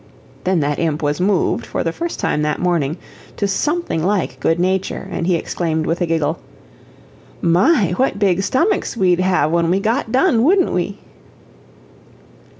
Then 0.45 0.61
that 0.61 0.79
imp 0.79 1.03
was 1.03 1.21
moved, 1.21 1.63
for 1.63 1.83
the 1.83 1.91
first 1.91 2.19
time 2.19 2.41
that 2.41 2.57
morning, 2.57 2.97
to 3.37 3.47
something 3.47 4.03
like 4.03 4.39
good 4.39 4.59
nature, 4.59 5.07
and 5.11 5.27
he 5.27 5.35
exclaimed 5.35 5.85
with 5.85 6.01
a 6.01 6.07
giggle: 6.07 6.39
"My! 7.39 7.91
What 7.95 8.17
big 8.17 8.41
stomachs 8.41 8.97
we'd 8.97 9.19
have 9.19 9.51
when 9.51 9.69
we 9.69 9.79
got 9.79 10.11
done, 10.11 10.43
wouldn't 10.43 10.73
we?" 10.73 10.97